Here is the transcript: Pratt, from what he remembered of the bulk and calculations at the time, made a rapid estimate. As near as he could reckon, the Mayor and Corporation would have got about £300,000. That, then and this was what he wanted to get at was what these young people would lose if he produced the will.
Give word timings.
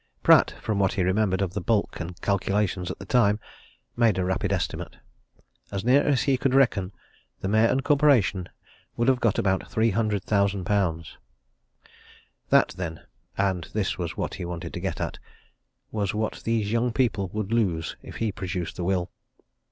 Pratt, 0.23 0.55
from 0.63 0.79
what 0.79 0.93
he 0.93 1.03
remembered 1.03 1.43
of 1.43 1.53
the 1.53 1.61
bulk 1.61 1.99
and 1.99 2.19
calculations 2.21 2.89
at 2.89 2.97
the 2.97 3.05
time, 3.05 3.39
made 3.95 4.17
a 4.17 4.25
rapid 4.25 4.51
estimate. 4.51 4.95
As 5.71 5.85
near 5.85 6.01
as 6.01 6.23
he 6.23 6.37
could 6.37 6.55
reckon, 6.55 6.91
the 7.41 7.47
Mayor 7.47 7.67
and 7.67 7.83
Corporation 7.83 8.49
would 8.97 9.07
have 9.07 9.19
got 9.19 9.37
about 9.37 9.69
£300,000. 9.69 11.17
That, 12.49 12.69
then 12.69 13.01
and 13.37 13.65
this 13.73 13.99
was 13.99 14.17
what 14.17 14.33
he 14.33 14.43
wanted 14.43 14.73
to 14.73 14.79
get 14.79 14.99
at 14.99 15.19
was 15.91 16.15
what 16.15 16.41
these 16.45 16.71
young 16.71 16.91
people 16.91 17.29
would 17.31 17.53
lose 17.53 17.95
if 18.01 18.15
he 18.15 18.31
produced 18.31 18.77
the 18.77 18.83
will. 18.83 19.11